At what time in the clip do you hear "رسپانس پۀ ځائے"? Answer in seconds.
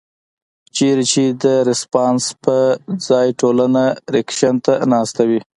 1.69-3.31